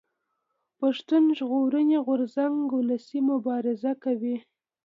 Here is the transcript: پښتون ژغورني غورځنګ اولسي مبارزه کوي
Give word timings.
پښتون 0.79 1.23
ژغورني 1.37 1.97
غورځنګ 2.05 2.55
اولسي 2.77 3.19
مبارزه 3.29 3.91
کوي 4.03 4.35